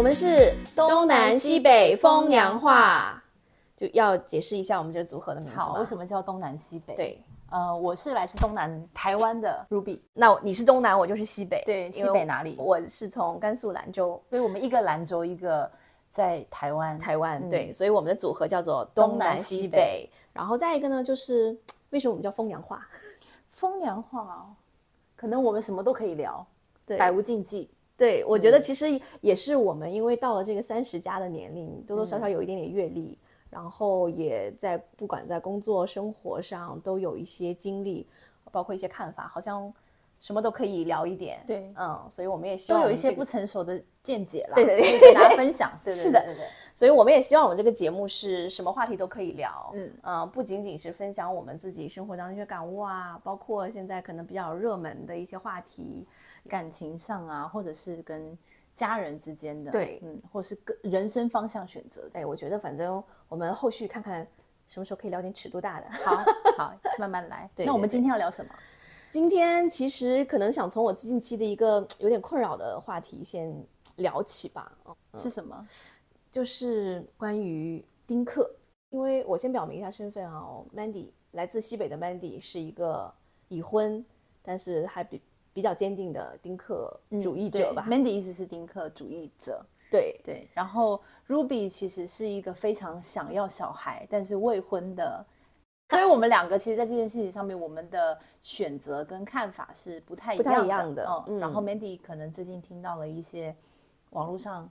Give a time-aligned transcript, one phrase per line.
[0.00, 3.22] 我们是东南西北风凉话，
[3.76, 5.84] 就要解释一下我们这个组合的名字好，为？
[5.84, 11.62] 什么叫东南西北？，对，呃，我是来自东南台湾的 Ruby，那你是东南，我就是西北。
[11.66, 15.70] 对西北哪里我是从甘肃兰州，所以我们一个兰州，一个
[16.10, 16.98] 在台湾。
[16.98, 17.38] 台湾。
[17.38, 20.08] 嗯对，所以我们的组合叫做东东南南西西北。
[20.32, 21.54] 然后再一个呢，就是
[21.90, 22.88] 为什么我们叫风凉话？
[23.50, 24.48] 风凉话哦，
[25.14, 26.46] 可能我们什么都可以聊，
[26.86, 27.68] 对，百无禁忌。
[28.00, 33.18] 对，我觉得其实也是我们，因为到了这个三十加的年龄，多多少少有一点点阅历，
[33.50, 38.06] 然后也在不管在工作、生活上都有一些经历，
[38.50, 39.70] 包括一些看法，好像
[40.20, 41.42] 什么都可以聊一点。
[41.46, 45.72] 对嗯，所以我们也希都望我们这个有一些不成熟的见解啦，对对跟 大家分享。
[45.82, 46.34] 对对是的对
[46.74, 56.06] 所以我们也希望我们这个节目是什么话题都可以聊，嗯呃，不仅仅是分享我们自己生活当中一些感悟啊，包括现在可能比较热门的一些话题，
[56.48, 58.36] 感情上啊，或者是跟
[58.74, 62.20] 家人之间的，对嗯，或是个人生方向选择的。
[62.20, 64.26] 哎，我觉得反正我们后续看看
[64.66, 65.86] 什么时候可以聊点尺度大的。
[65.90, 66.24] 好
[66.56, 67.50] 好，慢慢来。
[67.56, 68.50] 对对那我们今天要聊什么？
[69.10, 73.52] 今天其实可能想从我近期的一个有点困扰的话题先
[73.96, 75.66] 聊起吧，哦是什么？
[76.30, 78.48] 就是关于丁克。
[78.90, 83.12] 因为我先表明一下身份啊、哦、，Mandy 来自西北的 Mandy 是一个
[83.48, 84.04] 已婚，
[84.42, 85.20] 但是还比
[85.52, 87.84] 比较坚定的丁克主义者吧。
[87.86, 90.48] 嗯 Mandy 一直是丁克主义者，对对。
[90.54, 95.24] 然后 Ruby 其实是一个非常想要小孩，但是未婚的，
[95.88, 100.66] 所以我们两个其实，在这件事情上面，我们的选择跟看法是不太一不太样的。
[100.66, 101.24] 一样的嗯。
[101.28, 103.54] 嗯然后 Mandy 可能最近听到了一些
[104.10, 104.68] 网络上，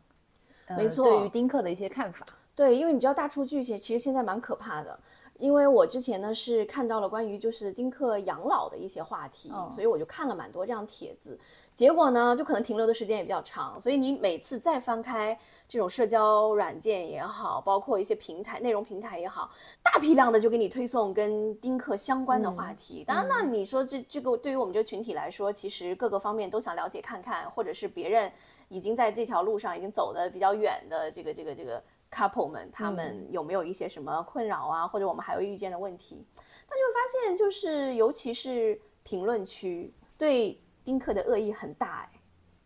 [0.67, 2.25] 呃没错对于丁克的一些看法。
[2.55, 4.99] 对，因为你知道大数据其实其实现在蛮可怕的。
[5.39, 11.39] 因为我之前呢是看到了关于就是丁克养老的一些话题，哦所以我就看了蛮多这样帖子。
[11.73, 19.49] 结果呢，就可能停留的时间也比较长，所以你每次再翻开这种社交软件也好，包括一些平台、内容平台也好，
[19.81, 23.05] 大批量的就给你推送跟丁克相关的话题。
[23.07, 28.29] 当然，那你说这这个对于我们这个群体来说，其实各个方面都想了解看看，或者是别人
[28.67, 31.81] 已经在这条路上已经走的比较远的这个这个这个
[32.11, 36.25] couple 们，他们有没有一些什么困扰啊，或者我们还会遇见的问题？
[36.67, 42.09] 那就会发现，就是尤其是评论区对丁克的恶意很大哎、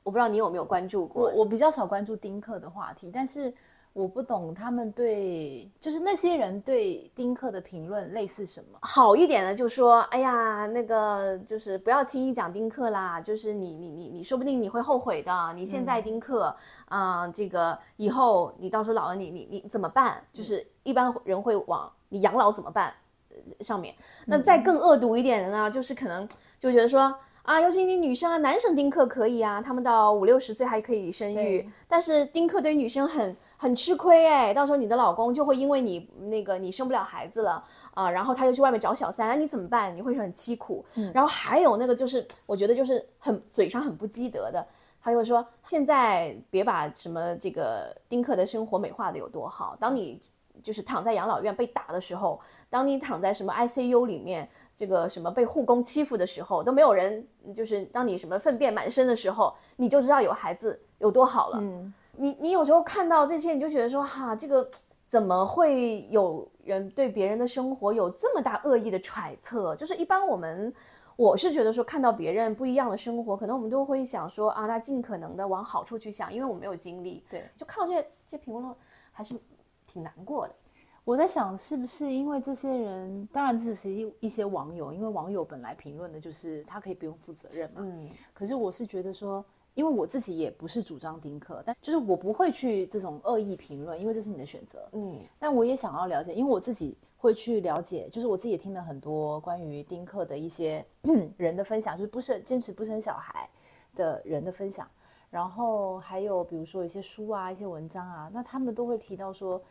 [0.03, 1.39] 我不知道你有没有关注过我？
[1.39, 3.53] 我比较少关注丁克的话题，但是
[3.93, 8.79] 我不懂他们对，就是那些人对丁克的评论类似什么？
[8.81, 15.53] 好一点的就说，哎呀，那个就是不要轻易讲丁克啦，就是你你你你说不定你会后悔的。
[15.55, 16.55] 你现在丁克
[16.85, 20.19] 啊、这个以后你到时候老了你你你怎么办？
[20.33, 22.91] 就是一般人会往你养老怎么办
[23.29, 23.93] 呃上面。
[24.25, 26.27] 那再更恶毒一点的呢，就是可能
[26.57, 27.15] 就觉得说。
[27.43, 37.63] 啊，尤其你女生啊，男生丁克可以啊，他们到五六十岁还可以生育，但是丁克对女生很很吃亏哎，到时候你的老公就会因为你那个你生不了孩子了
[37.93, 39.95] 啊、然后他又去外面找小三，那你怎么办？
[39.95, 40.83] 你会很凄苦。
[41.13, 44.67] 然后还有那个就是，我觉得就是很嘴上很不积德的，
[45.01, 50.19] 他又说现在别把什么这个丁克的生活美化的有多好，当你
[50.61, 52.37] 就是躺在养老院被打的时候，
[52.69, 57.25] 当你躺在什么 ICU 里面，这个什么被护工欺负的时候，都没有人，
[57.55, 61.59] 就是当你什么粪便满身的时候，你就知道有孩子有多好了。
[61.61, 64.69] 嗯，你你有时候看到这些，你就觉得说哈，这个
[65.07, 69.75] 怎么会有人对别人的生活有这么大恶意的揣测？
[69.75, 70.73] 就是一般我们。
[71.15, 77.23] 我是觉得说，看到别人不一样的生活，可能我们都会想说啊，那尽可能的往好处去想，因为我们没有经历。
[77.29, 78.75] 对，就看到这些这些评论，
[79.11, 79.35] 还是
[79.85, 80.55] 挺难过的。
[81.05, 87.81] 我在想是不是因为这些人，当然只是一一些网友，因为网友本来评论的就是他可以不用负责任嘛。
[87.81, 94.87] 嗯，可是我是觉得说，因为我自己也不是主张丁克，但就是我不会去这种恶意评论，因为这是你的选择。
[94.91, 100.85] 嗯，但我也想要了解，因为我自己会去了解，就是我自己也听了很多关于丁克的一些
[101.37, 103.49] 人的分享，就是不是坚持不生小孩
[103.95, 104.87] 的人的分享，
[105.29, 109.61] 然后还有比如说一些书啊、一些文章啊，那他们都会提到说，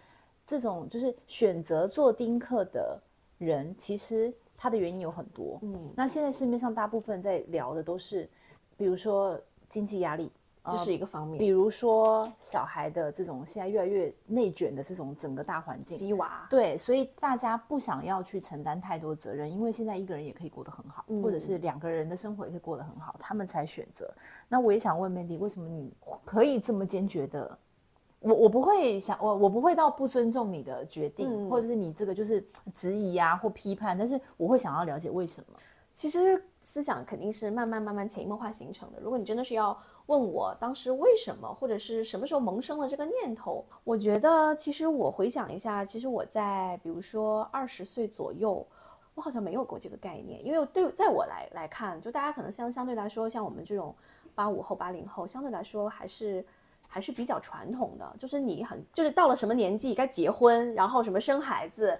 [0.47, 3.01] 这种就是选择做丁克的
[3.39, 5.59] 人，其实他的原因有很多。
[5.63, 8.29] 嗯，那现在市面上大部分在聊的都是，
[8.77, 9.41] 比如说
[9.73, 10.31] 经济压力，
[10.69, 11.39] 这是一个方面。
[11.39, 24.13] 比如说小孩的这种现在越来越内卷的这种整个大环境，鸡娃，对，所以大家不想要去承担太多责任，因为现在一个人也可以过得很好，或者是两个人的生活也可以过得很好，他们才选择。
[24.47, 25.91] 那我也想问 Mandy，为什么你
[26.23, 27.59] 可以这么坚决的？
[28.21, 35.59] 我我不会想我我不会到不尊重你的决定，嗯或者是你这个就是质疑啊或批判，但是我会想要了解为什么。
[35.95, 38.99] 其实思想肯定是慢慢慢慢潜移默化形成的。
[39.01, 48.67] 如果你真的是要问我当时为什么，或者是什么时候萌生了这个念头，我觉得其实我回想一下，其实我在比如说二十岁左右，
[49.15, 53.95] 我好像没有过这个概念，因为对在我来来看，就大家可能相相对来说，像我们这种
[54.35, 56.45] 八五后、八零后，相对来说还是
[56.89, 61.99] 还是比较传统的，就是你很就是到了什么年纪该结婚，然后什么生孩子，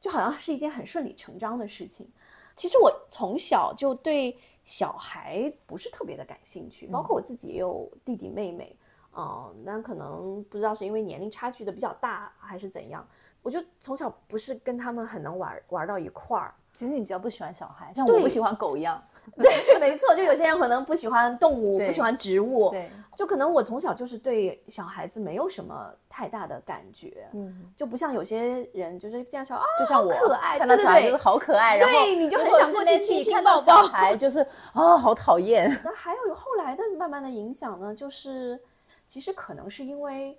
[0.00, 2.10] 就好像是一件很顺理成章的事情。
[2.56, 8.76] 其实我从小就对小孩不是特别的感兴趣，包括我自己也有弟弟妹妹，
[9.16, 13.06] 嗯，那可能不知道是因为年龄差距的比较大还是怎样，
[13.42, 16.54] 我就从小不是跟他们很能玩玩到一块儿。
[16.72, 19.02] 其实你比较不喜欢小孩，像我不喜欢狗一样。
[19.38, 33.62] 对，没错，就有些人可能不喜欢动物，不喜欢植物，对，就可能我从小就是对小孩子没有什么太大的感觉，嗯，就不像有些人就是这样说啊，就像我可爱，看到小孩就是好可爱，然后对，你就很想过去亲亲抱抱。
[33.62, 34.40] 小孩就是
[34.72, 35.70] 啊，好讨厌。
[35.84, 38.60] 那还有后来的慢慢的影响呢，就是
[39.06, 40.38] 其实可能是因为，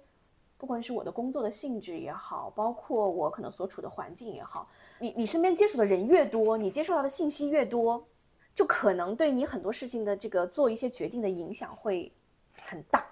[0.58, 4.68] 不管是我的工作的性质也好，包括我可能所处的环境也好，
[5.00, 8.04] 你你身边接触的人越多，你接受到的信息越多。
[8.54, 12.12] 就可能对你很多事情的这个做一些决定的影响会
[12.62, 13.06] 很大，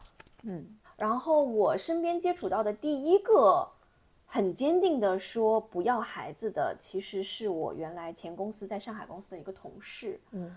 [0.43, 0.77] 嗯。
[0.97, 3.65] 然后我身边接触到的第一个
[4.25, 10.53] 很坚定的说不要孩子的，其实是我原来前公司在上海公司的一个同事，嗯。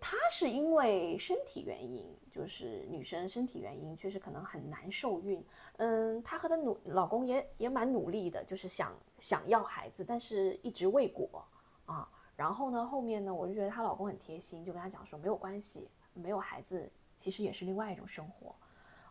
[0.00, 5.42] 她是因为身体原因，就是女生身体原因，确实可能很难受孕，
[5.76, 6.22] 嗯。
[6.22, 11.44] 她和她努老公也也蛮努力的，就是想想要孩子，但是一直未果
[11.86, 12.08] 啊。
[12.38, 18.54] 然后呢，后面呢，我就觉得她老公很贴心，就跟她讲说没有关系，没有孩子其实也是另外一种生活，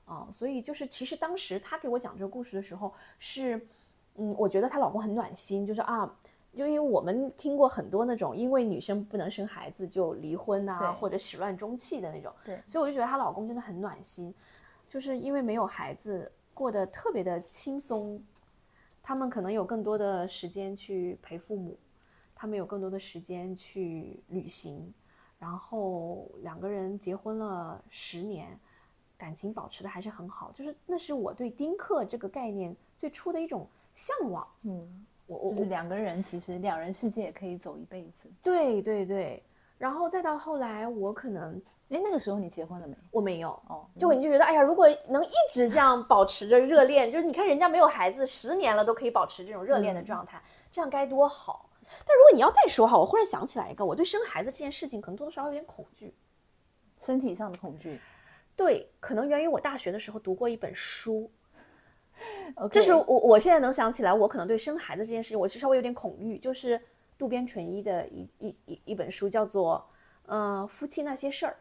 [0.06, 3.57] 啊，所以就是其实当时她给我讲这个故事的时候是，
[4.15, 6.09] 嗯，我觉得她老公很暖心，就是啊，
[6.53, 14.33] 就因为我们听过很多那种因为女生不能生孩子就离婚啊，或者始乱终弃的那种，对，所以我就觉得她老公真的很暖心，
[14.88, 18.24] 就是因为没有孩子过得特别的轻松，
[19.03, 21.77] 他们可能有更多的时间去陪父母。
[22.39, 24.94] 他们有更多的时间去旅行，
[25.39, 28.60] 然后两个人结婚了十年，
[29.18, 30.51] 感情保持的还是很好。
[30.54, 34.48] 就是那是我对丁克这个概念最初的一种向往。
[34.62, 38.30] 嗯，我我就是两个人，其实两人世界也可以走一辈子。
[38.44, 39.44] 对对对，
[39.80, 42.95] 然后再到后来，我可能哎，那个时候你结婚了没？
[43.10, 50.39] 我没有哦，就你就觉得哎呀，如果能一直这样保持着热恋，就是你看人家没有孩子十年了都可以保持这种热恋的状态，
[50.72, 51.66] 这样该多好。
[52.06, 56.13] 但如果你要再说哈，我忽然想起来一个，我对生孩子这件事情可能多多少少有点恐惧，
[57.00, 58.00] 身体上的恐惧。
[58.56, 61.31] 对，可能源于我大学的时候读过一本书，
[62.72, 66.81] 就是我我现在能想起来，我可能对生孩子这件事情，我是稍微有点恐惧，就是
[67.18, 69.78] 渡边淳一的一一一一本书，叫做
[70.25, 71.57] 《嗯夫妻那些事儿》。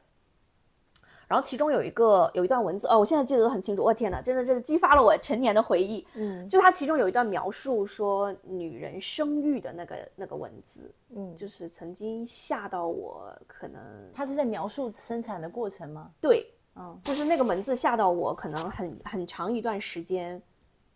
[1.29, 3.83] 然后其中有一个有一段文字哦，我现在记得都很清楚。
[3.83, 6.07] 我天哪，真的，这是激发了我成年的回忆。
[6.15, 13.31] 嗯，就它其中有一段描述说女人生育的那个那个文字，嗯，就是曾经吓到我。
[13.47, 13.83] 可能
[14.15, 16.11] 他是在描述生产的过程吗？
[16.21, 16.47] 对，
[16.77, 20.41] 嗯，就是那个文字吓到我，可能很很长一段时间。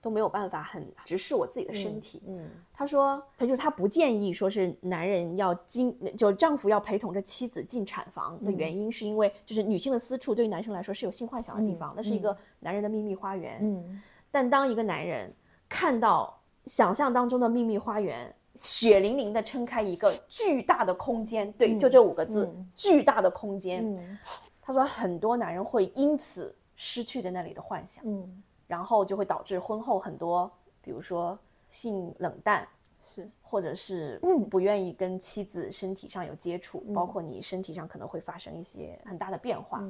[0.01, 2.23] 都没有办法很直视我自己的身体。
[2.27, 13.59] 嗯，他说，他就是他不建议说是男人要经，就丈夫要陪同着妻子进产房的原因，是因为就是女性的私处对于男生来说是有性幻想的地方，那是一个男人的秘密花园。
[13.61, 15.31] 嗯，但当一个男人
[15.69, 24.19] 看到想象当中的秘密花园血淋淋的撑开一个巨大的空间，对，就这五个字，巨大的空间。
[24.63, 28.03] 他说很多男人会因此失去的那里的幻想。
[28.07, 28.43] 嗯。
[28.71, 30.49] 然后就会导致婚后很多，
[30.81, 31.37] 比如说
[31.69, 32.65] 性冷淡，
[33.01, 39.83] 是，或者是不愿意跟妻子身体上有接触，包括你身体上可能会发生一些很大的变化，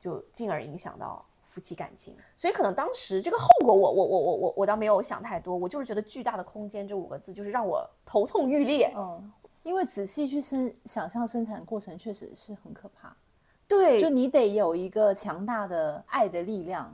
[0.00, 2.16] 就进而影响到夫妻感情。
[2.36, 8.92] 所以可能当时这个后果，我我我我我我倒没有想太多，我就是觉得巨大的空间这五个字就是让我头痛欲裂。
[8.96, 13.16] 嗯，因为仔细去生想象生产过程确实是很可怕。
[13.68, 16.92] 对，就你得有一个强大的爱的力量。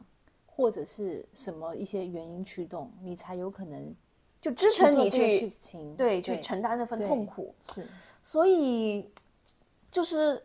[0.55, 3.95] 或者是什么一些原因驱动，你才有可能
[4.39, 5.51] 就支撑你去
[5.97, 7.55] 对去承担那份痛苦。
[7.73, 7.87] 是，
[8.23, 9.11] 所以
[9.91, 10.45] 就是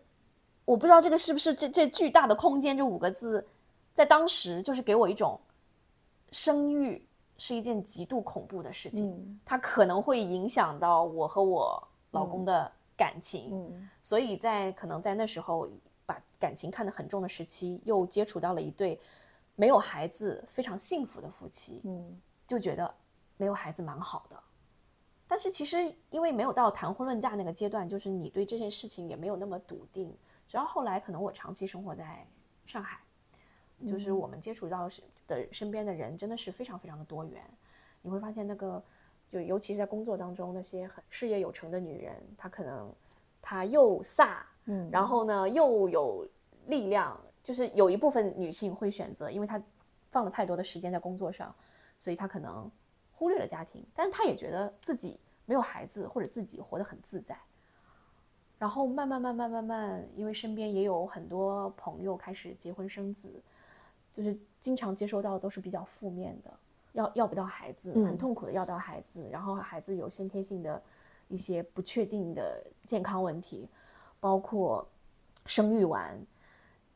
[0.64, 3.46] 我不知道这个是不是这这巨大的空间这五个字，
[3.94, 5.38] 在当时就是给我一种
[6.32, 7.06] 生育
[7.38, 13.50] 是一件极度恐怖的事情，它可能会影响到我和我老公的感情。
[13.52, 15.70] 嗯，所以在可能在那时候
[16.06, 18.98] 把感情看得很重的时期，又接触到了一对。
[19.58, 22.96] 没有孩子非常幸福的夫妻，嗯，就觉得
[23.38, 24.44] 没有孩子蛮好的，
[25.28, 30.16] 但是其实因为没有到谈婚论嫁那个阶段，就是你对这件事情也没有那么笃定。
[30.48, 32.26] 直到后来，可能我长期生活在
[32.66, 33.00] 上海，
[33.86, 34.88] 就是我们接触到
[35.26, 37.44] 的身边的人真的是非常非常的多元。
[38.02, 38.82] 你会发现那个，
[39.30, 42.94] 就尤其是在工作当中，那些很事业有成的女人，她可能
[43.42, 46.26] 她又飒，嗯，然后呢又有
[46.68, 49.62] 力量，就是有一部分女性会选择，因为她
[50.10, 51.56] 放了太多的时间在工作上，
[51.98, 52.70] 所以她可能。
[53.20, 57.36] 忽略了家庭，但是她也觉得自己没有孩子，或者自己活得很自在。
[58.60, 63.42] 然后慢慢慢慢慢慢，因为身边也有很多朋友开始结婚生子，
[64.14, 66.54] 就是经常接收到的都是比较负面的，
[66.94, 70.80] 要要不到孩子，很痛苦的要到孩子，然后孩子有先天性的
[71.28, 73.68] 一些不确定的健康问题，
[74.20, 74.88] 包括
[75.48, 76.24] 生育完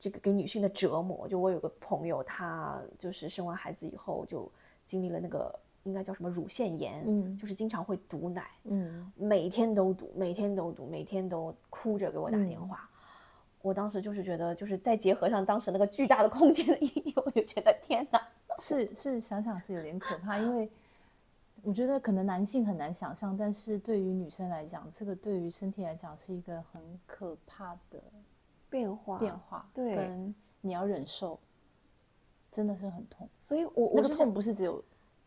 [0.02, 1.26] 这个给女性的折磨。
[1.30, 4.52] 就我有个朋友，她就是生完孩子以后就
[4.86, 5.58] 经历了那个。
[5.84, 7.04] 应该叫什么乳腺炎？
[7.08, 12.88] 嗯，就是经常会堵奶，嗯，每天都堵，每天都堵，每天都哭着给我打电话。
[13.64, 18.22] 我当时就是觉得，就是再结合上当时那个巨大的空间的意义，我就觉得天哪，
[18.60, 20.38] 是是，想想是有点可怕。
[20.38, 20.70] 因为
[21.64, 28.00] 我觉得可能男性很难想象，但是对于女生来讲，这个对于身体来讲是一个很可怕的
[28.72, 31.40] 变化，变化，对，跟你要忍受，
[32.50, 33.30] 真的是很痛。
[33.40, 34.84] 所以，我那个痛不是只有。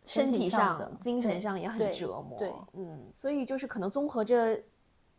[0.06, 4.62] 身体上、精神上也很折磨，对，嗯，所以就是可能综合这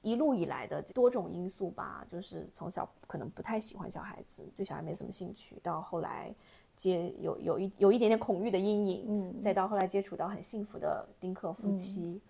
[0.02, 6.32] 一路以来的多种因素吧，就是从小可能不太喜欢小孩子，对小孩没什么兴趣，到后来
[6.76, 12.22] 接有有一有一点点恐惧的阴影，嗯，再到后来接触到很幸福的丁克夫妻，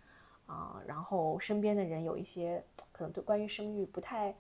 [0.46, 4.34] 啊，然后身边的人有一些可能对关于生育不太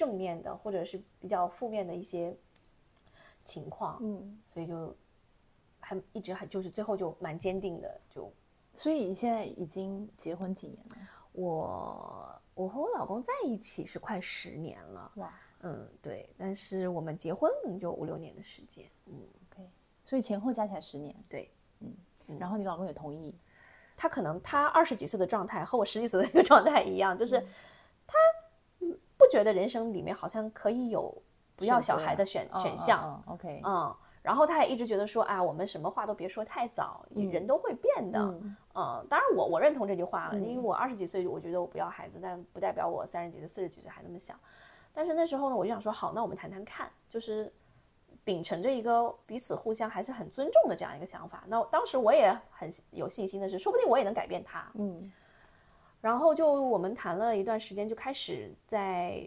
[0.00, 2.36] 正面的，或者是比较负面的一些
[3.44, 4.96] 情况，嗯，所以就。
[5.82, 8.30] 还一直还就是最后就蛮坚定的，就，
[8.74, 10.96] 所以你现在已经结婚几年了？
[11.32, 19.14] 我我和我老公在一起是快十年了，哇，嗯，对，但是我们结婚就五六年的时间，嗯
[19.50, 19.66] ，OK，
[20.04, 21.96] 所以前后加起来十年，对，嗯，
[22.38, 23.34] 然后你老公也同意，
[23.96, 27.40] 他可能他二十几岁的状态和我十几岁的一个状态一样，就是
[28.06, 28.39] 他不
[29.30, 31.16] 觉得人生里面好像可以有
[31.56, 33.94] 不要小孩的选选项，OK，嗯。
[34.22, 38.20] 然后他也一直觉得说，啊，我们什么话都别说太早，人都会变的。
[38.74, 44.38] 嗯，当然我我认同这句话，因为我二十几岁，我觉得我不要孩子，但不代表我三十几岁、四十几岁还那么想。
[44.92, 47.50] 但是那时候呢，我就想说，好，那我们谈谈看，就是
[48.22, 51.42] 秉承着一个彼此互相还是很尊重的这样一个想法。
[51.46, 54.70] 那当时我也很有信心的是，说不定我也能改变他。
[54.74, 55.10] 嗯，
[56.00, 59.26] 然后就我们谈了一段时间，就开始在。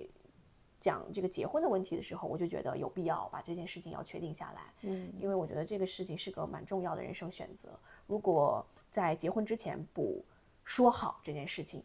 [0.80, 4.74] 讲这个结婚的问题的时候，我就觉得有必要把这件事情要确定下来。
[4.82, 7.70] 嗯，因为我觉得这个事情是个蛮重要的人生选择。
[8.06, 10.22] 如果在结婚之前不
[10.66, 11.82] 说好这件事情，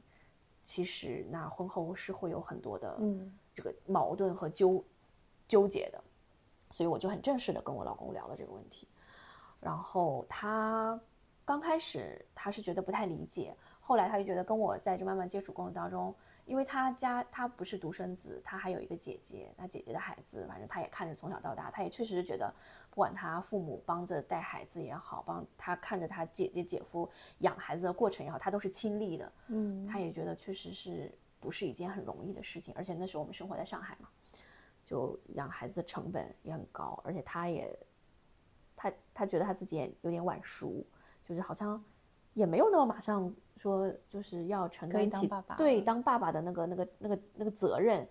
[0.65, 4.85] 其实那婚后是会有很多的嗯这个矛盾和纠
[5.47, 6.03] 纠结的。
[6.73, 8.89] 所以我就很正式的跟我老公聊了这个问题。
[9.61, 11.01] 然后他
[11.45, 13.57] 刚开始他是觉得不太理解，
[13.89, 16.15] 后来他就觉得跟我在这慢慢接触过程当中。
[16.45, 22.51] 因为他家他不是独生子，他还有一个姐姐，他姐姐的孩子，反正他也看着从小到大，他也确实是觉得，
[22.89, 27.07] 不管他父母帮着带孩子也好，帮他看着他姐姐姐夫
[27.41, 34.09] 养孩子的过程也好，他都是亲历的，嗯，他也觉得确实是不是一件很容易的事情，而且那时候我们生活在上海嘛，
[34.83, 37.79] 就养孩子的成本也很高，而且他也，
[38.75, 40.83] 他他觉得他自己也有点晚熟，
[41.27, 41.85] 就是好像
[42.39, 43.35] 也没有那么马上。
[43.61, 48.07] 说就是要承担起对当爸爸的那个那个那个那个责任，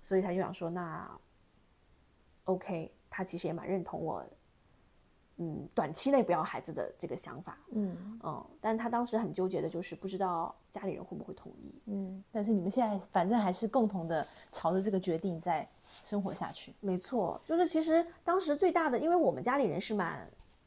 [0.00, 1.06] 所以他就想说那
[2.44, 4.24] ，OK，他其实也蛮认同我，
[5.36, 15.68] 嗯，短期内不要孩子的这个想法，嗯嗯，但他当时很纠结的就是不知道家里人会不会同意，嗯，但是你们现在反正还是共同的朝着这个决定在
[16.02, 20.26] 生活下去，没错，就是其实当时最大的，因为我们家里人是蛮。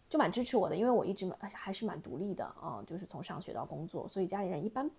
[0.09, 4.89] 就蛮支持我的，因为我一直蛮还是蛮独立的啊，就是从上学到工作，所以家里人一般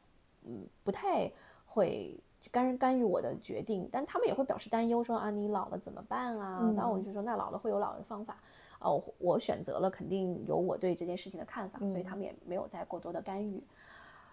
[0.45, 1.31] 嗯不太
[1.67, 2.19] 会
[2.53, 6.73] 干干预我的决定，但他们也会表示担忧，说啊你老了怎么办啊？
[6.77, 8.41] 然后我就说那老了会有老的方法
[8.79, 13.63] 啊，我我选择了肯定有我对这件事情的看法，所以他们也没有再过多的干预。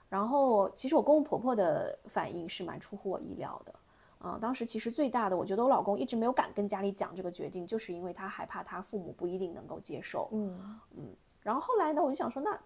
[0.10, 3.74] 然后其实我公公婆婆的反应是蛮出乎我意料的。
[4.20, 10.30] 啊，当时其实最大的，我觉得我老公一直没有敢跟家里讲这个决定，就是因为他害怕他父母不一定能够接受。
[10.32, 11.16] 嗯嗯。
[11.42, 12.60] 然后后来呢，我就想说，那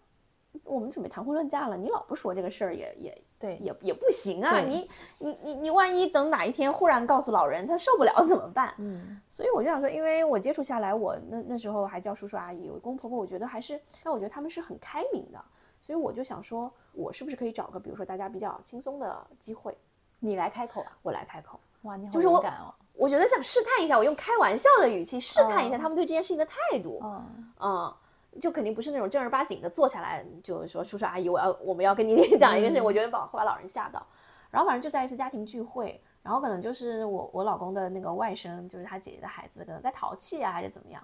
[0.63, 4.59] 我们准备谈婚论嫁了，你老不说这个事儿也也对，也也不行啊！
[4.59, 4.89] 你
[5.19, 8.73] 你你你万一等哪一天忽然告诉老人他受不了怎么办？
[8.77, 15.43] 嗯所以我就想说，因为我接触下来，我那那时候还叫叔叔阿姨，我公公婆婆，我觉得还是，但我觉得他们是很开明的，
[15.79, 19.77] 所以我就想说，我是不是可以找个比如说大家比较轻松的机会，
[20.21, 20.91] 你来开口啊！
[21.01, 21.59] 我来开口。
[21.81, 22.73] 哇，你好就是我勇敢哦。
[22.93, 26.99] 我觉得想试探一下，我用开玩笑的语气试探一下哦他们对这件事情的态度。
[27.03, 27.93] 嗯嗯，
[28.39, 34.05] 就肯定不是那种正儿八经的坐下来就是说叔叔阿姨，我要我们要跟你 讲一个事情，我觉得把会把老人吓到。
[34.51, 41.01] 然后反正就在一次家庭聚会，然后可能就是我我老公的那个外甥，就是他姐姐的孩子，可能在淘气啊还是怎么样。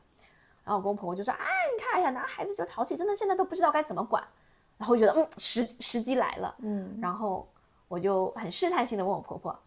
[0.64, 4.22] 然后我公婆婆就说：“哎，你看，哎呀，男孩子就淘气，真的现在都不知道该怎么管。”
[4.78, 6.54] 然后我就觉得，嗯，时时机来了。
[6.60, 7.48] 嗯，然后
[7.88, 9.58] 我就很试探性的问我婆婆，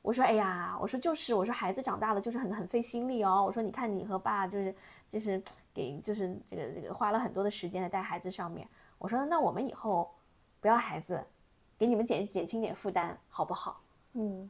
[0.00, 3.44] 我说：“哎呀，我说就是，我说孩子长大了就是很很费心力哦。
[3.44, 4.74] 我说你看你和爸就是
[5.08, 5.42] 就是
[5.74, 8.66] 给就是这个这个花了很多的时间在带孩子上面。
[8.98, 10.10] 我说那我们以后
[10.60, 11.22] 不要孩子，
[11.76, 13.80] 给你们减减轻点负担好不好？
[14.14, 14.48] 嗯，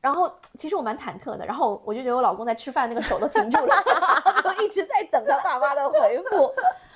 [0.00, 3.74] 然后其实我蛮忐忑的，然后我就觉得我老公在吃饭那个手都停住了，
[4.44, 6.52] 就一直在等他爸妈的回复。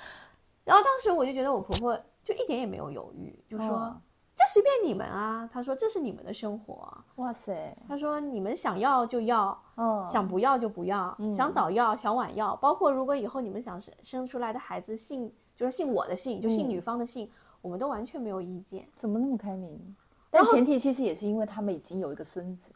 [0.63, 3.69] 然后当时我就觉得我婆婆就一点也没有犹豫，就说。
[3.69, 4.01] 哦
[4.45, 6.83] 这随便你们啊，他说这是你们的生活。
[6.83, 11.33] 啊，哇塞，他说你们想要就要，哦，想不要就不要，嗯。
[11.33, 16.69] 想早要想晚要，包括如果以后你们想生生出来的孩子姓就是姓我的姓，就姓嗯。
[16.69, 17.29] 女方的姓，
[17.61, 18.87] 我们都完全没有意见。
[18.95, 19.95] 怎么那么开明？
[20.29, 22.71] 但前提其实也是因为他们已经有一个孙子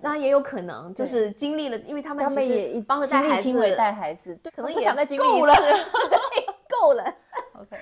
[0.00, 7.04] 那也有可能就是经历了，因为他们他其们也一实帮着带孩子，带孩子，对，可能也不想再经历够了， 对，够了。
[7.54, 7.76] OK，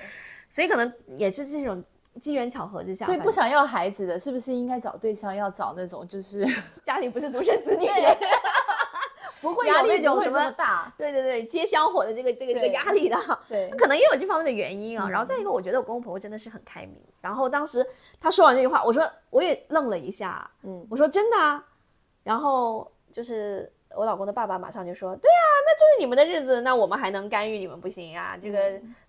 [0.51, 1.83] 所以可能也是这种
[2.19, 6.45] 机缘巧合之下，所以不想要孩子的，是不是应该找对象要找那种就是
[6.83, 7.87] 家里不是独生子女，
[9.41, 10.51] 不会有那种什么么。
[10.51, 10.93] 大？
[10.97, 13.17] 对对对，接香火的这个这个这个压力的，
[13.49, 15.09] 对，可能也有这方面的原因啊。
[15.09, 16.99] 然后再一个，我觉得我公公婆婆真的是很开明。
[17.21, 17.85] 然后当时
[18.19, 21.63] 他说完这句话，我说我也愣了一下，嗯，我说真的啊。
[22.23, 28.59] 然后就是我老公的爸爸马上就说，对啊，那就是你们的日子，那我们还能干预你们不行啊、这个，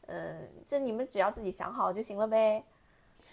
[0.06, 0.36] 呃，
[0.66, 2.62] 这你们只要自己想好就行了呗。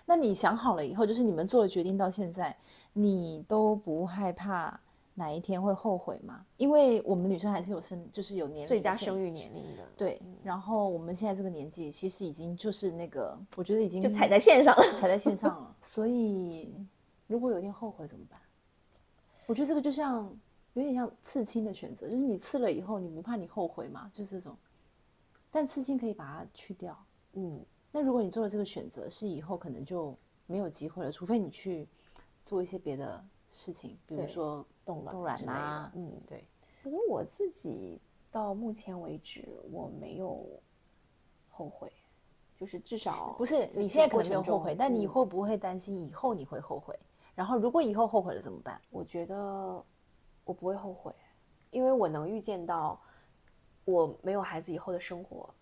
[0.05, 2.55] 那你想好了以后，就是你们做了决定到现在，
[2.93, 4.79] 你都不害怕
[5.15, 6.45] 哪一天会后悔吗？
[6.57, 14.83] 因为我们女生还是有生，就是有年龄最佳生育年龄的，对，然后我们现在这个年纪，其实已经就是那个，我觉得已经就踩在线上了。
[14.97, 15.75] 踩在线上了。
[15.81, 16.73] 所以，
[17.27, 18.39] 如果有一天后悔怎么办？
[19.47, 20.29] 我觉得这个就像
[20.73, 24.09] 有点像刺青的选择，就是你刺了以后，你不怕你后悔吗？
[24.11, 24.57] 就是这种，
[25.51, 26.97] 但刺青可以把它去掉。
[27.33, 27.59] 嗯，
[27.95, 31.87] 那如果你做了这个选择，是以后可能就没有机会了，除非你去
[32.43, 36.43] 做一些别的事情，比如说冻卵冻卵之类的啊，嗯，对，
[36.81, 38.01] 可能我自己
[38.31, 40.43] 到目前为止，我没有
[41.49, 41.93] 后悔，
[42.55, 46.97] 就是至少不是你现在可能没有后悔，但你嗯会不会担心以后你会后悔？
[47.35, 48.81] 然后如果以后后悔了怎么办？
[48.89, 49.35] 我觉得
[50.43, 51.13] 我不会后悔，
[51.69, 52.99] 因为我能预见到
[53.85, 55.53] 我没有孩子以后的生活，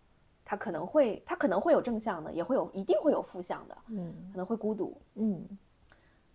[0.52, 5.48] 他可能会，他可能会有正向的，也会有，一定会有负向的，嗯可能会孤独，嗯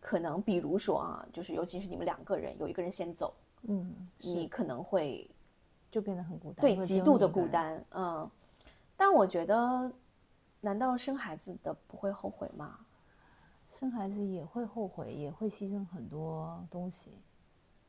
[0.00, 5.28] 可能比如说啊，就是尤其是你们两个人，有一个人先走，嗯，你可能会
[5.90, 7.28] 就变得很孤单，对极度的。
[7.28, 8.30] 孤单，嗯，
[8.96, 9.92] 但我觉得，
[10.62, 12.78] 难道生孩子的不会后悔吗？
[13.68, 17.12] 生孩子也会后悔，也会牺牲很多东西。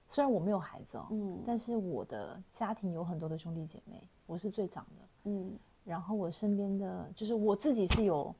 [0.10, 5.08] 虽然我没有孩子哦，嗯但是我的家庭有很多的兄弟姐妹，我是最长的。
[5.24, 8.34] 嗯然后我身边的，就是我自己是有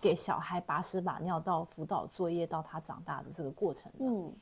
[0.00, 4.04] 给小孩把屎把尿到辅导作业到他长大的这个过程的。
[4.06, 4.32] 嗯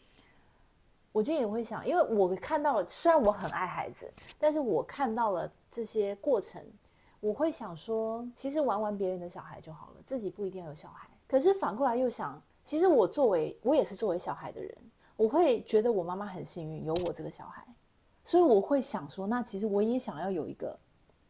[1.13, 6.63] 我今天也会想，因为我看到了，虽然我很爱孩子，但是我看到了这些过程，
[7.19, 11.09] 我会想说，其实玩玩别人的小孩就好了，自己不一定要有小孩。
[11.27, 14.73] 可是反过来又想，其实我作为我也是作为小孩的人，
[15.17, 17.67] 我会觉得我妈妈很幸运有我这个小孩，
[18.25, 20.79] 所以我会想说，那其实我也想要有一个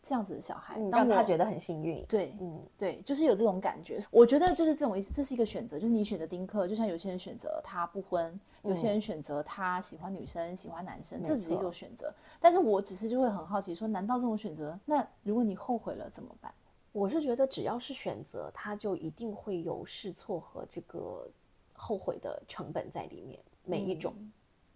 [0.02, 2.04] 这样子的小孩，嗯，让他觉得很幸运。
[2.06, 3.98] 对，嗯对，就是有这种感觉。
[4.10, 12.12] 我觉得就是这种意思，这是一个选择，就是你选择丁克，就像有些人选择他不婚，有些人选择他喜欢女生、喜欢男生，这只是一种选择。
[12.40, 16.52] 但是我只是就会很好奇说，难道这种选择，那如果你后悔了怎么办？
[16.92, 21.28] 我是觉得只要是选择，它就一定会有试错和这个
[21.72, 23.38] 后悔的成本在里面。
[23.64, 24.12] 每一种，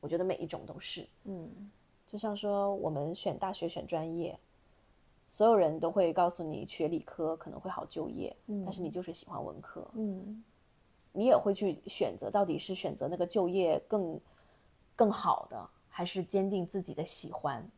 [0.00, 1.08] 我觉得每一种都是。
[1.24, 1.50] 嗯
[2.06, 4.38] 就像说我们选大学选专业，
[5.34, 8.32] 所有人都会告诉你学理科可能会好就业，
[8.64, 10.44] 但是你就是喜欢文科，嗯
[11.10, 14.20] 你也会去选择到底是选择那个就业更
[14.94, 17.68] 更好的，还是坚定自己的喜欢。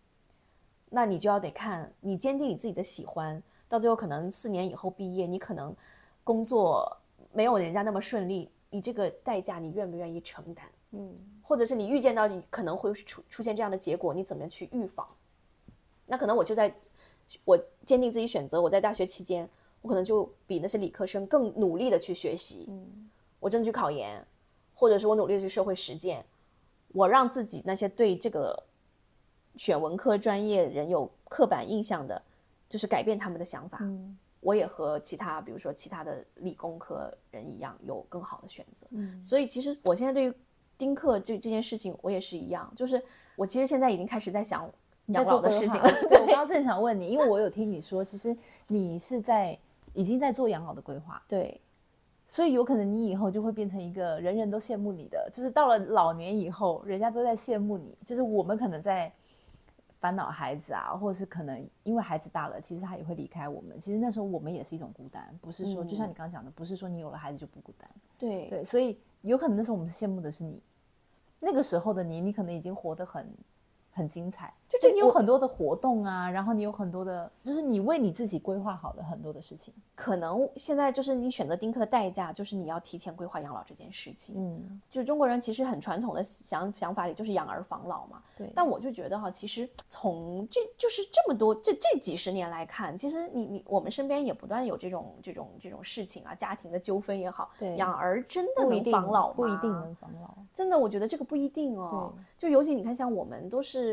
[0.91, 5.75] 那你就要得看你坚定你自己的喜欢，到最后可能四年以后毕业，你可能
[6.23, 6.95] 工作
[7.33, 10.67] 没有人家那么顺利，你这个代价你愿不愿意承担？
[10.91, 15.09] 嗯，或者是你预见到你可能会出出现这样的结果，你怎么样去预防？
[16.09, 16.73] 那可能我就在
[17.45, 19.49] 我坚定自己选择，我在大学期间，
[19.83, 23.11] 我可能就比那些理科生更努力的去学习，嗯，
[23.41, 24.25] 我真的去考研，
[24.75, 26.25] 或者是我努力的去社会实践，
[26.89, 28.63] 我让自己那些对这个
[29.57, 32.21] 选文科专业人有刻板印象的，
[32.69, 33.79] 就是改变他们的想法。
[33.81, 38.87] 嗯，我也和其他，比如说其他的理工科人一样，有更好的选择。
[38.91, 40.33] 嗯，所以其实我现在对于
[40.79, 43.03] 丁克这这件事情，我也是一样，就是
[43.35, 44.71] 我其实现在已经开始在想。
[45.07, 49.57] 养老的事情， 对我刚刚正想问你，因为我有听你说，其实你是在
[49.95, 51.61] 已经在做养老的规划，对，
[52.27, 59.13] 所以有可能你以后就会变成一个人人都羡慕你的，就是到了老年以后，人家都在羡慕你，就是我们可能在
[60.01, 67.89] 烦恼孩子啊，或者是可能因为孩子大了，其实他也会离开我们，其实那时候我们也是一种孤单，不是说就像你刚刚讲的，不是说你有了孩子就不孤单，
[68.19, 68.49] 对。
[68.49, 70.61] 对，所以有可能那时候我们羡慕的是你，
[71.39, 73.33] 那个时候的你，你可能已经活得很。
[73.97, 79.73] 很精彩，就是你有很多的活动啊，然后你有很多的，就是你为你自己规划好了很多的事情。
[79.95, 84.35] 可能现在就是你选择丁克的代价，就是你要提前规划养老这件事情。
[84.37, 88.23] 嗯，就是中国人其实很传统的想想法里就是养儿防老嘛。
[88.37, 88.53] 对。
[88.55, 99.35] 但我就觉得哈，其实从这就是这么多这这几十年来看，其实你你我们身边也不断有这种这种这种事情啊，家庭的纠纷也好，对，养儿真的能防老吗？
[99.35, 100.35] 不一定能防老。
[100.53, 102.13] 真的，我觉得这个不一定哦。
[102.37, 103.86] 就尤其你看，像我们都是。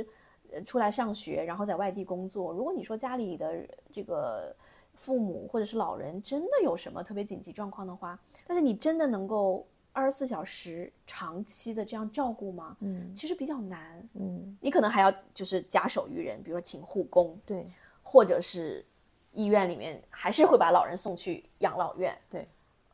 [0.66, 2.54] 出来上学，然后在外地工作。
[2.54, 4.56] 如果你说家里的这个
[4.96, 12.78] 父母或者是老人真的有什么特别紧急状况的话，但是你真的能够二十四小时长期的这样照顾吗？
[12.82, 14.08] 嗯，其实比较难。
[14.14, 17.66] 嗯，你可能还要就是假手于人，比如说请护工，对，
[18.02, 18.86] 或者是
[19.32, 22.48] 医院里面还是会把老人送去养老院，对。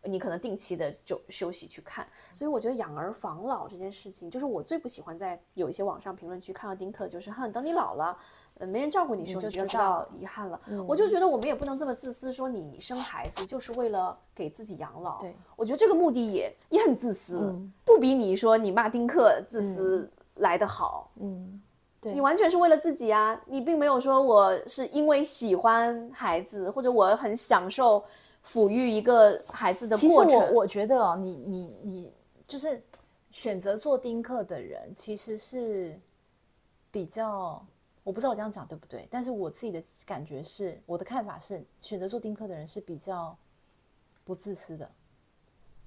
[0.04, 8.18] 你可能定期的就休息去看，所以我觉得养儿防老这件事情，就是我最不喜欢在有一些网上评论区看到丁克，就是哈，等你老了，
[8.60, 10.60] 呃，没人照顾你时候，你就知道遗憾了。
[10.88, 15.20] 我就觉得我们也不能这么自私，说你生孩子就是为了给自己养老。
[15.20, 21.12] 对，我觉得这个目的也也很自私，不比你说你骂丁克自私来得好。
[21.20, 21.62] 嗯，
[22.00, 28.02] 对，你完全是为了自己啊，你并没有说我是因为喜欢孩子，或者我很享受。
[28.52, 32.14] 抚育一个孩子的过程，我我觉得哦，你你你
[32.48, 32.82] 就是
[33.30, 36.00] 选择做丁克的人，其实是
[36.90, 37.64] 比较，
[38.04, 43.38] 我不知道我这样讲对不对，但是我自己的感觉是，我的看法是，选择做丁克的人是比较
[44.26, 44.90] 不自私的，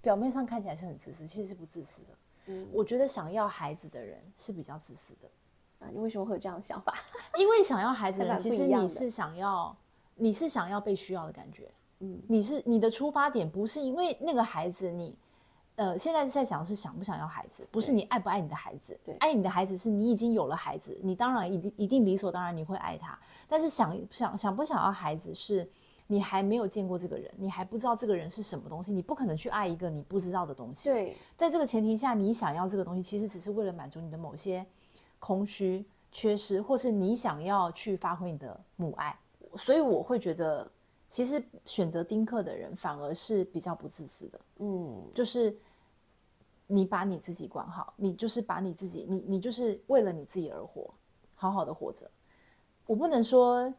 [0.00, 2.06] 表面上看起来是很自私，其实是不自私的。
[2.46, 5.90] 嗯，我觉得想要孩子的人是比较自私的啊。
[5.92, 6.94] 你为什么会有这样的想法？
[7.36, 9.76] 因为想要孩子的 人，其实你是想要，
[10.14, 11.68] 你是想要被需要的感觉。
[12.02, 15.16] 嗯，你是你的出发点不是因为那个孩子，你，
[15.76, 18.98] 呃，现在在想是想不想要孩子，不是你爱不爱你的孩子。
[19.04, 23.16] 对，爱你的孩子是你已经有了孩子，你当然一定一定理所当然你会爱他。
[23.48, 25.68] 但是想想想不想要孩子，是
[26.08, 30.88] 你还没有见过这个人，你还不知道这个人是什么东西，你不可能去爱一个你不知道的东西。
[30.88, 34.66] 对，在这个前提下，你想要这个东西，其实只是为了满足你的某些
[35.20, 39.16] 空虚、缺失，或是你想要去发挥你的母爱。
[39.56, 40.68] 所以我会觉得。
[41.12, 45.54] 其实选择丁克的人反而是比较不自私的，嗯，就是
[46.66, 50.90] 你把你自己管好，你就是把你自己，你你就是为了你自己而活，
[51.34, 52.10] 好好的活着。
[52.86, 53.70] 我不能说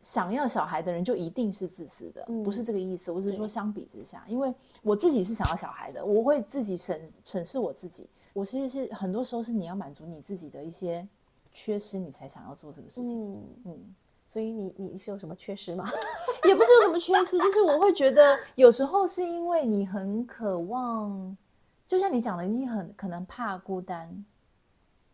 [0.00, 3.12] 想要小孩的人就一定是自私的，不是这个意思。
[3.12, 8.08] 我只是说相比之下，因为我自己是想要小孩的，我会自己审审视我自己。
[8.32, 11.06] 我其实是很多时候是你要满足你自己的一些
[11.52, 13.30] 缺失，你才想要做这个事情。
[13.30, 13.94] 嗯嗯。
[14.32, 15.84] 所以你你是有什么缺失吗？
[16.46, 21.36] 也不是有什么缺失，就是我会觉得有时候是因为你很渴望，
[21.84, 24.24] 就像你讲的，你很可能怕孤单，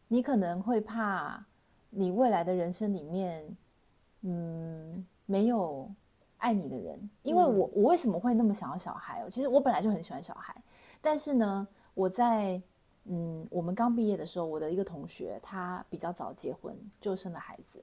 [0.06, 1.42] 你可能会怕
[1.88, 3.56] 你未来的人生里面，
[4.20, 5.90] 嗯，没有
[6.36, 7.08] 爱你的人。
[7.22, 9.30] 因为我我为什么会那么想要小孩哦？
[9.30, 10.54] 其实我本来就很喜欢小孩，
[11.00, 12.60] 但是呢，我在
[13.04, 17.82] 嗯，我们刚毕业的时候，我的一个同学他比较早结婚，就生了孩子。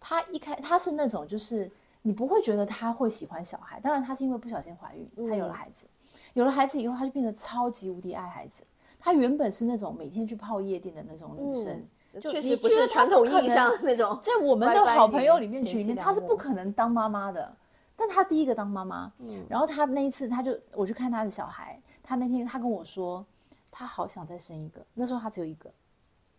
[0.00, 1.70] 他一开，他是那种，就是
[2.02, 3.80] 你不会觉得他会喜欢小孩。
[3.80, 5.86] 当然，他是因为不小心怀孕，他有了孩子。
[6.34, 8.62] 有了孩子以后，他就变得超级无敌爱孩子。
[9.00, 11.84] 他原本是那种每天去泡夜店的那种女生，
[12.20, 14.18] 确实不是传统意义上那种。
[14.22, 17.54] 在我们的好朋友里面群里面，他是不可能当妈妈的。
[17.96, 23.24] 但他第一个当妈妈，嗯然后他那一次，他就我去看他的小孩，他那天他跟我说，
[23.70, 24.80] 他好想再生一个。
[24.94, 25.70] 那时候他只有一个，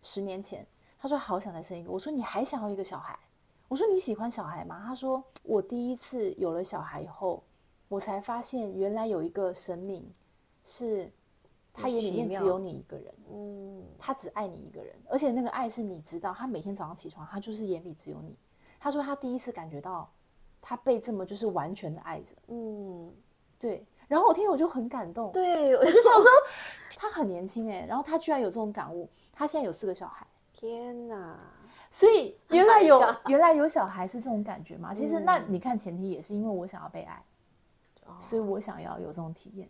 [0.02, 0.66] 十年前
[0.98, 1.90] 他说好想再生一个。
[1.90, 3.18] 我说你还想要一个小孩？
[3.68, 4.82] 我说你喜欢小孩吗？
[4.86, 7.42] 他说我第一次有了小孩以后，
[7.88, 10.08] 我才发现原来有一个神明
[10.64, 11.10] 是
[11.72, 18.36] 他眼里面只有你一个人，嗯，他只爱你一个人，而且那个爱是你知道，他每天早上起床，他就是眼里只有你。
[18.78, 20.08] 他说他第一次感觉到
[20.60, 23.12] 他被这么就是完全的爱着，嗯，
[23.58, 23.86] 对。
[24.06, 26.30] 然后我听了我就很感动，对，我我就想说
[26.96, 30.24] 他很年轻哎，然后他居然有这种感悟，他现在有四个小孩。
[30.52, 31.36] 天哪，
[31.96, 34.92] 所以原来有 Oh 原来有小孩是这种感觉吗？
[34.92, 37.22] 其实那嗯你看前提也是因为我想要被爱，
[38.20, 39.66] 所以我想要有这种体验。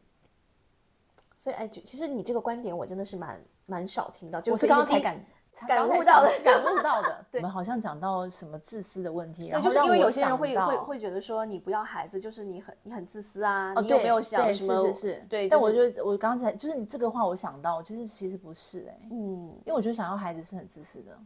[1.38, 7.24] 所以哎，就其实你这个观点我真的是蛮蛮少听到，就我是刚刚才感才感悟到的 感悟到的。
[7.30, 14.76] 对，我们好像讲到什么自私的问题，然后，就是后因为有些人会会会觉得说你不要孩子，就是你很你很自私啊，哦，你有没有想对什么？
[14.82, 21.16] 是是是，对，但我就是觉得我刚刚才就是你这个话，我想到其实其实不是哎、嗯，因为我觉得想要孩子是很自私的。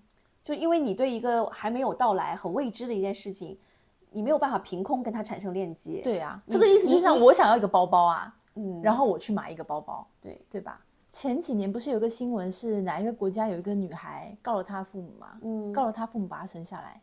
[0.51, 3.57] 就因为你对一个还没有到来、很未知的一件事情，
[4.11, 10.85] 你没有办法凭空跟它产生链接。，对啊，这个意思就像我想要一个包包啊，嗯，然后我去买一个包包，对，对吧？
[11.09, 15.39] 前几年不是有个新闻是哪一个国家有一个女孩告了她父母嘛？
[15.43, 17.01] 嗯告了她父母把她生下来，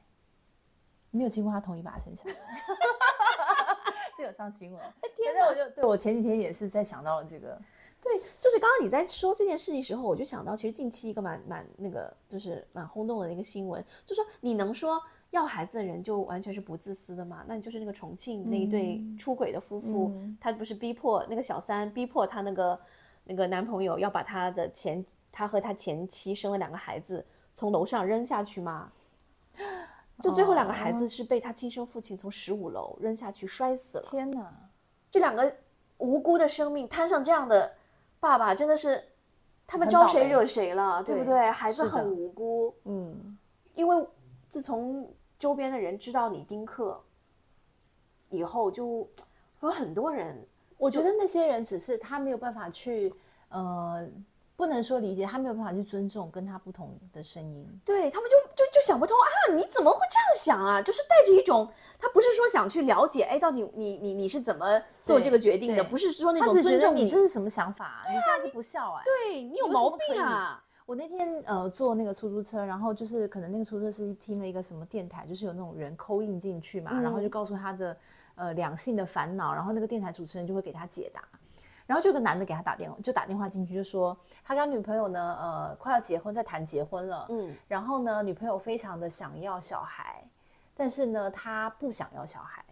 [1.11, 2.35] 没有经过她同意把她生下来，
[4.17, 4.81] 这有上新闻。
[4.81, 7.57] 反正我就对我前几天也是在想到了这个，
[8.01, 17.43] 对，就是刚刚你在说这件事情的时候，我就想到，其实近期一个蛮蛮那个，就是蛮轰动的一个新闻，就说你能说要孩子的人就完全是不自私的吗？
[17.47, 22.79] 那你就是那个重庆那一对出轨的夫妇，嗯他不是逼迫那个小三逼迫他那个
[23.23, 28.91] 那个男朋友要把他的前他和他前妻生了两个孩子从楼上扔下去吗？
[30.21, 34.07] 就最后两个孩子是被他亲生父亲从十五楼扔下去摔死了。
[34.09, 34.51] 天哪！
[35.11, 35.55] 这两个
[35.97, 37.75] 无辜的生命摊上这样的
[38.19, 39.03] 爸爸，真的是
[39.65, 41.51] 他们招谁惹谁了，对不对对？
[41.51, 43.37] 孩子很无辜，嗯，
[43.75, 44.07] 因为
[44.47, 46.99] 自从周边的人知道你丁克
[48.29, 49.07] 以后，就
[49.61, 50.45] 有很多人
[50.77, 53.13] 我觉得那些人只是他没有办法去，
[53.49, 54.07] 呃，
[54.57, 57.65] 不能说理解，他没有办法去尊重跟他不同的声音。
[57.85, 60.81] 对他们就就就想不通啊，你怎么会这样想啊？
[60.81, 65.83] 就是带着一种，他不是说想去了解，哎，到底你你你是怎么做这个决定的？
[65.83, 68.01] 不是说那种尊重你这是什么想法、啊？
[68.09, 70.63] 你这样子不孝哎、对你有毛病啊！
[70.87, 77.97] 我那天呃坐那个出租车，然后就是可能那个出租车司机听了一个什么电台，就是有那种人扣印进去嘛，然后就告诉他的
[78.33, 81.21] 呃两性的烦恼，然后那个电台主持人就会给他解答。
[81.87, 90.23] 然后就有个男的给他打电话，就打电话进去就说他跟他女朋友呢呃快要结婚，在谈结婚了，嗯，然后呢女朋友非常的想要小孩，
[90.75, 92.63] 但是呢他不想要小孩，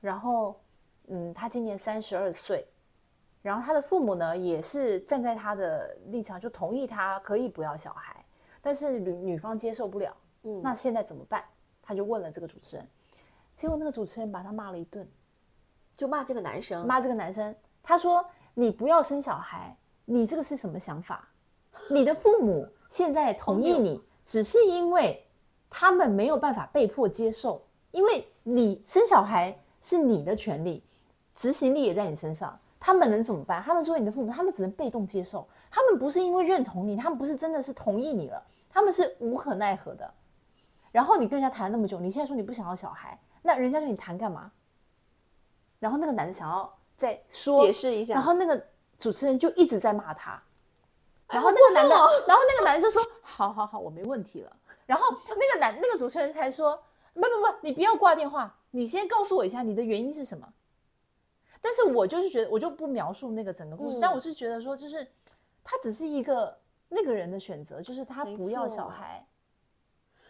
[0.00, 0.60] 然后
[1.06, 2.66] 嗯他今年三十二岁，
[3.40, 8.24] 然后他的父母呢，也是站在他的立场，就同意他可以不要小孩，
[8.60, 10.16] 但是女女方接受不了。
[10.42, 10.60] 嗯。
[10.62, 11.44] 那现在怎么办？
[11.80, 12.88] 他就问了这个主持人，
[13.56, 15.08] 结果那个主持人把他骂了一顿，
[15.92, 21.28] 就骂这个男生，骂这个男生，他说：“你不要生小孩，你这个是什么想法？
[21.90, 25.26] 你的父母现在同意你，只是因为
[25.68, 30.84] 他们没有办法被迫接受，因为你生小孩是你的权利，
[31.34, 32.58] 执行力也在你身上。
[32.78, 33.62] 他们能怎么办？
[33.62, 35.46] 他们作为你的父母，他们只能被动接受。
[35.70, 40.12] 他们不是因为认同你，他们不是真的是同意你了，他们是无可奈何的。
[40.90, 44.50] 然后你跟人家谈了那么久，你现在说你不想要小孩，那人家跟你谈干嘛？
[45.78, 48.66] 然后那个男的想要再说解释一下然后那个
[48.98, 50.40] 主持人就一直在骂他，
[51.28, 51.94] 然后那个男的，
[52.28, 54.56] 然后那个男的就说：“好好好，我没问题了。
[54.86, 56.76] ”然后那个男那个主持人才说
[57.14, 60.46] ：“不不不，你不要挂电话，你先告诉我一下你的原因是什么。”
[61.60, 65.06] 但是我就是觉得，我就不描述那个整个故事，嗯但我是觉得说，就是
[65.62, 69.24] 他只是一个那个人的选择，就是他不要小孩，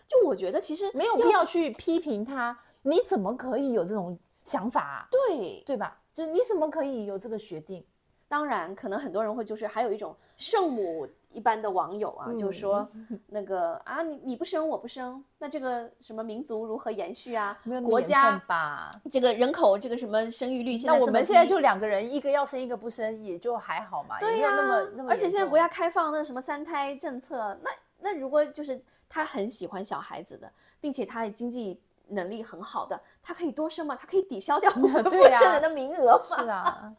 [0.07, 5.09] 就我觉得其实没有必要去批评他，你怎么可以有这种想法、啊？
[5.11, 6.02] 对，对吧？
[6.12, 7.85] 就是你怎么可以有这个决定？
[8.29, 12.88] 当然，可能很多人会就是还有一种圣母一般的网友啊，就说
[13.29, 17.59] 那个啊，你你不生我不生，那这个什么民族如何延续啊？
[17.62, 18.90] 没有国家重吧？
[19.11, 27.70] 这个人口这个什么生育率现在这么低们现在就两个人，一个要生一个不生，也就还好嘛，也没有对呀、那么那么而且现在国家开放那什么三胎政策，那
[28.01, 35.38] 那如果就是他很喜欢小孩子的，并且他的经济能力很好的，他可以多生嘛，他可以抵消掉我们不对呀。
[35.38, 36.19] 生人的名额嘛。
[36.21, 36.95] 是啊，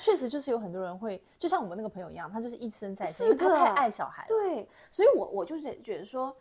[0.00, 4.24] 确实就是有很多人会，就像我们那个朋友一样，他就是一生在生，四个他太爱小孩。
[4.26, 6.34] 对，所以我我就是觉得说，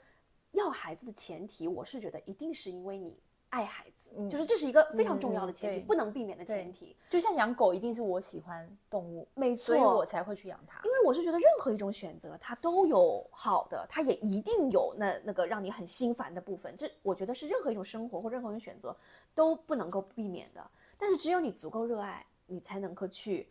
[0.51, 3.17] 要孩子的前提，我是觉得一定是因为你
[3.51, 6.95] 爱孩子，就是这是一个非常重要的嗯前提，对不能避免的前提。
[7.09, 10.81] 就像养狗，一定是我喜欢动物，没错，所以我才会去养它。
[10.85, 16.73] 因为我是觉得任何一种选择，它都有好的，它也一定有那那个让你很心烦的部分。
[16.77, 18.95] 这我觉得是任何一种生活或任何一种选择
[19.35, 20.71] 都不能够避免的。
[20.97, 23.49] 但是只有你足够热爱，你才能够去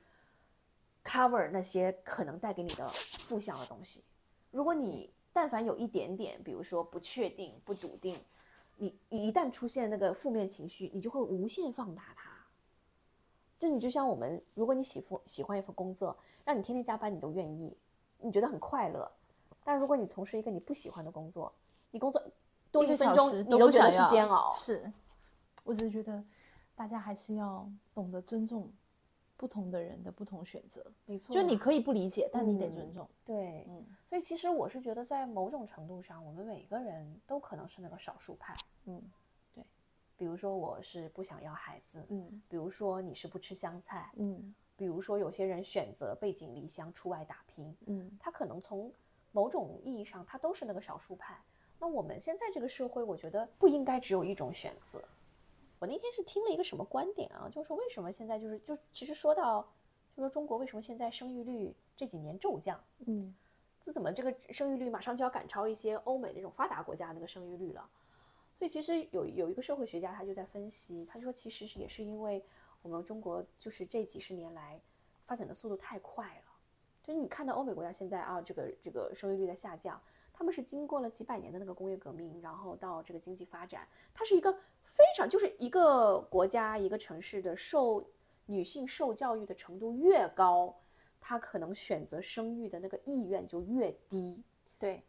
[1.05, 4.03] cover 那些可能带给你的负向的东西。
[4.51, 8.19] 如果你但凡有一点点，比如说不确定、不笃定，
[8.81, 12.31] 你你一旦出现那个负面情绪，你就会无限放大它。
[13.59, 16.16] 就你就像我们，如果你喜欢喜欢一份工作，
[16.47, 17.77] 让你天天加班，你都愿意，
[18.19, 19.11] 你觉得很快乐。
[19.62, 21.53] 但如果你从事一个你不喜欢的工作，
[21.90, 22.23] 你工作
[22.73, 24.51] 多一分钟你都觉得是煎熬。
[24.51, 24.90] 是，
[25.62, 26.25] 我只是觉得
[26.75, 28.73] 大家还是要懂得尊重
[29.40, 30.85] 不同的人的不同选择。
[31.07, 33.09] 没错就你可以不理解，但你得嗯尊重。
[33.24, 38.55] 对，嗯所以其实我是觉得，在某种程度上，我们每个人都可能是那个少数派。
[38.85, 39.03] 嗯
[39.55, 39.64] 对
[40.18, 48.92] 比如说，我是不想要孩子，嗯比如说你是不吃香菜，嗯比如说有些人选择背井离乡出外打拼，嗯他可能从
[49.33, 51.42] 某种意义上，他都是那个少数派。
[51.79, 55.03] 那我们现在这个社会，我觉得不应该只有一种选择。
[55.81, 59.62] 我那天是听了一个什么观点啊，就是说为什么现在就是就其实说到，
[60.14, 63.35] 就说中国为什么现在生育率这几年骤降，嗯
[63.81, 67.88] 这怎么这个生育率马上就要赶超一些欧美那种发达国家那个生育率了？
[68.59, 72.45] 所以其实有有一个社会学家他就在分析，他就说其实是也是因为
[72.83, 74.79] 我们中国就是这几十年来
[75.25, 76.53] 发展的速度太快了。
[77.03, 79.99] 就是你看到欧美国家现在啊，这个这个生育率在下降，
[80.35, 84.55] 他们是经过了几百年的那个工业革命，然后到这个经济发展，它是一个
[84.90, 88.05] 非常就是一个国家一个城市的受
[88.46, 90.76] 女性受教育的程度越高，
[91.20, 94.42] 她可能选择生育的那个意愿就越低。
[94.79, 95.03] 对，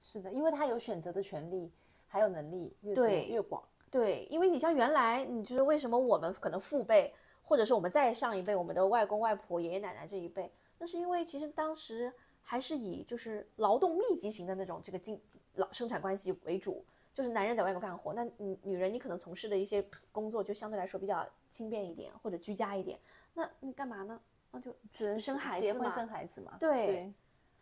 [0.00, 1.72] 是的，因为她有选择的权利，
[2.06, 3.62] 还有能力越多对越广。
[3.90, 7.12] 对，因为你像原来，你就是为什么我们可能父辈，
[7.42, 12.12] 或者是我们再上一辈，我们的外公外婆、爷爷奶奶这一辈，那是因为其实当时
[12.42, 15.20] 还是以就是劳动密集型的那种这个经
[15.54, 16.84] 劳生产关系为主，
[17.16, 23.00] 就是男人在外面干活，那女女人你可能从事的一些工作就相对来说比较轻便一点或者居家一点，
[23.32, 24.20] 那你干嘛呢？
[24.50, 26.58] 那就只能生孩子嘛结婚生孩子嘛。
[26.60, 27.14] 对对，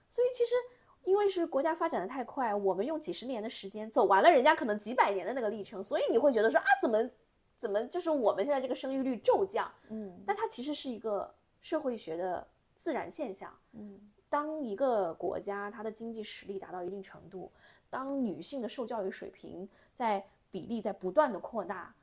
[0.09, 0.57] 所以其实
[1.05, 7.11] 因为是国家发展的太快，我们用几十年的时间走完了人家可能几百年的那个历程，所以你会觉得说啊，怎么
[7.57, 9.73] 怎么就是我们现在这个生育率骤降？
[9.89, 13.57] 嗯但它其实是一个社会学的自然现象。
[13.71, 14.01] 嗯
[14.35, 17.53] 当一个国家它的经济实力达到一定程度，
[17.89, 21.95] 当女性的受教育水平在比例在不断的扩大，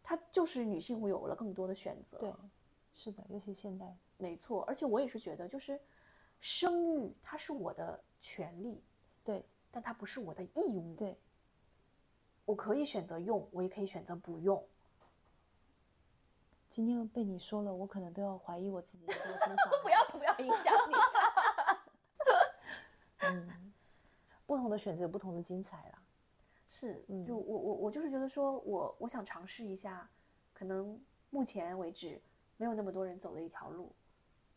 [0.00, 2.18] 它就是女性会有了更多的选择。
[2.18, 2.32] 对，
[2.94, 3.96] 是的，尤其现代。
[4.16, 5.76] 没错，而且我也是觉得，就是
[6.40, 8.80] 生育它是我的权利，
[9.24, 10.94] 对但它不是我的义务。
[10.94, 11.18] 对，
[12.44, 14.64] 我可以选择用，我也可以选择不用。
[16.70, 19.78] 今天被你说了，我可能都要怀疑我自己有没有生小孩。
[19.82, 20.94] 不要不要影响你。
[23.32, 23.72] 嗯，
[24.46, 26.02] 不同的选择有不同的精彩啦。
[26.68, 30.08] 是，嗯就我我我就是觉得说我我想尝试一下，
[30.52, 32.20] 可能目前为止
[32.56, 33.92] 没有那么多人走的一条路，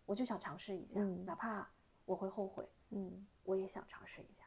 [0.06, 1.70] 我就想尝试一下，嗯哪怕
[2.06, 4.44] 我会后悔，嗯，我也想尝试一下。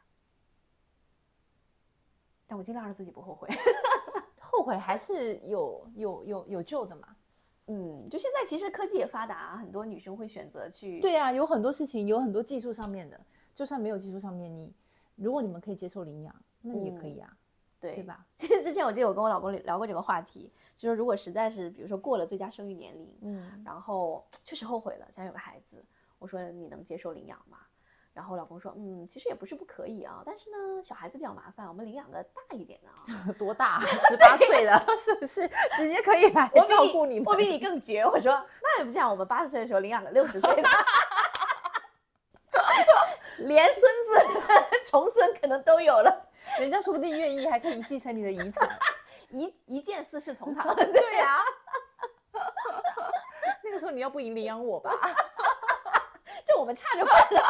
[2.45, 3.47] 但我尽量让自己不后悔。
[4.37, 7.15] 后悔还是有有有有救的嘛。
[7.67, 13.19] 嗯，就现在其实科技也发达，很多女生会选择去对啊，有很多事情，有很多技术上面的，
[13.55, 14.73] 就算没有技术上面，你
[15.15, 17.31] 如果你们可以接受领养，那也可以啊，
[17.79, 18.03] 对对？
[18.03, 18.25] 吧？
[18.35, 25.83] 其实之前我记得我跟我老公聊过这个话题，就是如果实在是比如说过了最佳生育年龄，嗯，然后确实后悔了，想有个孩子，
[26.19, 27.57] 我说你能接受领养吗？
[28.13, 33.33] 然后老公说，嗯，其实也不是不可以啊，但是呢，小孩子比较麻烦，我们领养个大一点的啊。
[33.39, 33.79] 多大？
[34.07, 37.25] 十八岁的，是不是直接可以来照顾你们？
[37.25, 38.05] 我比你更绝。
[38.05, 40.61] 我说，那也不像我们八十岁的时候领养个六十岁的，
[43.45, 46.29] 连孙子、 重孙可能都有了，
[46.59, 48.67] 人家说不定愿意，还可以继承你的遗产。
[49.31, 50.73] 一一件四世同堂。
[50.75, 51.39] 对呀、
[53.63, 54.91] 那个时候你要不领养我吧？
[56.45, 57.41] 就我们差着办了，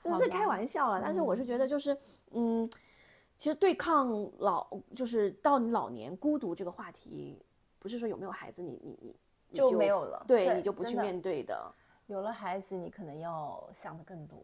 [0.00, 1.00] 就好吧是开玩笑了。
[1.02, 1.96] 但是我是觉得，就是
[2.30, 2.68] 嗯，
[3.36, 7.40] 其实对抗老，就是到你老年孤独这个话题，
[7.78, 9.16] 不是说有没有孩子，你你你
[9.48, 11.72] 你就没有了对对你就不去面对的。
[12.12, 14.38] 有了孩子，你可能要想的更多，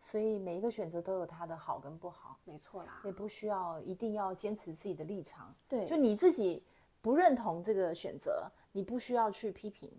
[0.00, 5.54] 所以每一个选择都有它的好跟不好，没错啦，也不需要一定要坚持自己的立场。
[5.68, 6.64] 对，就你自己
[7.00, 9.90] 不认同这个选择，你不需要去批评，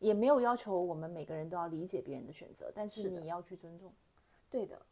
[0.00, 3.94] 也没有要求我们每个人都要理解别人的选择，但是你要去尊重。
[4.50, 4.84] 对的。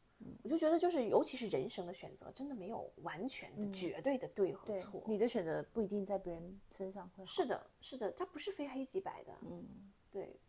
[0.43, 5.03] 我就觉得，就是尤其是人生的选择，真的没有完全的、绝对的对和对错。
[5.07, 7.27] 你的选择不一定在别人身上会好。
[7.27, 9.33] 是的，是的，它不是非黑即白的。
[9.43, 10.41] 嗯，对，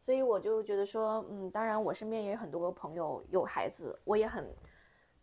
[0.00, 4.50] 所以我就觉得说，嗯，当然我身边也有很多朋友有孩子，我也很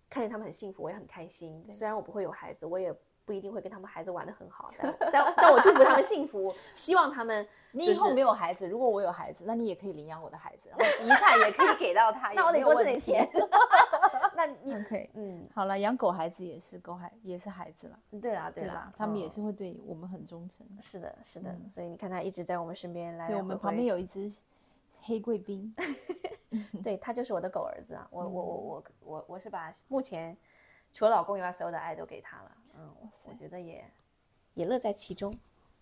[0.08, 1.66] 看见他们很幸福，我也很开心。
[1.72, 13.28] 虽然我不会有孩子，我也不一定会跟他们孩子玩的很好，但但但我祝福他们幸福，希望他们 你以后没有孩子，如果我有孩子，那你也可以领养我的孩子，然后遗产也可以给到他， 那我得多挣点钱。
[14.36, 18.94] 那你 OK，嗯，好了，养狗孩子也是狗孩也是孩子了，对啦对啦，？
[18.96, 20.64] 他们也嗯是会对我们很忠诚。
[20.80, 24.32] 是的，是的，所以你看他一直在我们身边来来对，我们旁边有一只
[25.02, 25.74] 黑贵宾，
[26.84, 30.36] 对他就是我的狗儿子啊，我我我我我我是把目前
[30.94, 32.96] 除了老公以外所有的爱都给他了，嗯，
[33.26, 33.84] 我觉得也
[34.54, 35.38] 也乐在其中，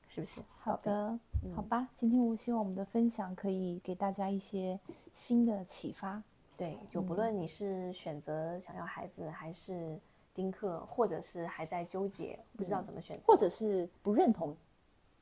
[0.07, 0.41] 是不是？
[0.59, 1.19] 好的，
[1.55, 4.79] 好吧，今天我希望我们的分享可以给大家一些
[5.13, 6.21] 新的启发。
[6.57, 9.99] 对，就不论你是选择想要孩子，还是
[10.33, 14.55] 丁克，或者是还在纠结不知道怎么选择，或者是不认同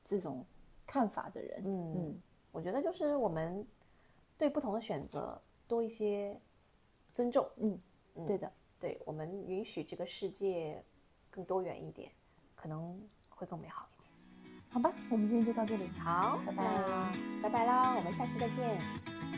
[0.06, 0.46] 这种
[0.86, 2.22] 看法的人，嗯嗯，
[2.52, 3.66] 我觉得就是我们
[4.38, 6.40] 对不同的选择多一些
[7.12, 7.80] 尊重，嗯，
[8.26, 10.84] 对的，对我们允许这个世界
[11.30, 12.12] 更多元一点，
[12.56, 14.10] 可能会更美好一点。
[14.70, 19.33] 好吧，我们今天就到这里，好，拜拜那拜拜啦，我们下期再见。